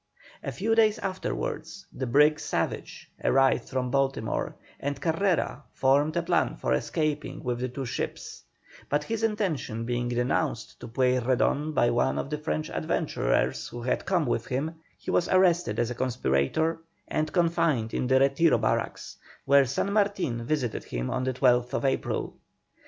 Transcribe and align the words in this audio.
A 0.41 0.51
few 0.51 0.73
days 0.73 0.97
afterwards 0.97 1.85
the 1.93 2.07
brig 2.07 2.39
Savage 2.39 3.11
arrived 3.23 3.69
from 3.69 3.91
Baltimore, 3.91 4.55
and 4.79 4.99
Carrera 4.99 5.61
formed 5.73 6.17
a 6.17 6.23
plan 6.23 6.55
for 6.55 6.73
escaping 6.73 7.43
with 7.43 7.59
the 7.59 7.69
two 7.69 7.85
ships, 7.85 8.41
but 8.89 9.03
his 9.03 9.21
intention 9.21 9.85
being 9.85 10.07
denounced 10.09 10.79
to 10.79 10.87
Pueyrredon 10.87 11.73
by 11.75 11.91
one 11.91 12.17
of 12.17 12.31
the 12.31 12.39
French 12.39 12.71
adventurers 12.71 13.67
who 13.67 13.83
had 13.83 14.03
come 14.07 14.25
with 14.25 14.47
him, 14.47 14.73
he 14.97 15.11
was 15.11 15.29
arrested 15.29 15.77
as 15.77 15.91
a 15.91 15.93
conspirator, 15.93 16.79
and 17.07 17.31
confined 17.31 17.93
in 17.93 18.07
the 18.07 18.19
Retiro 18.19 18.57
Barracks, 18.57 19.17
where 19.45 19.65
San 19.65 19.93
Martin 19.93 20.43
visited 20.43 20.83
him 20.85 21.11
on 21.11 21.25
the 21.25 21.33
12th 21.35 21.83
April. 21.85 22.33